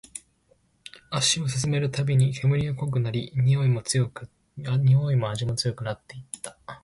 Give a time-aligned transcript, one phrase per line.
[1.11, 3.99] 足を進めるたびに、煙は濃くなり、においも味
[5.45, 6.57] も強くなっていった